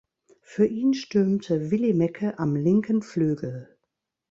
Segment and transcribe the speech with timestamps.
[0.41, 3.77] Für ihn stürmte Willi Mecke am linken Flügel.